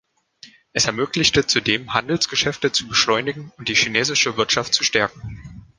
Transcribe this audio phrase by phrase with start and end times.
[0.73, 5.39] Es ermöglichte zudem, Handelsgeschäfte zu beschleunigen und die chinesische Wirtschaft zu stärken.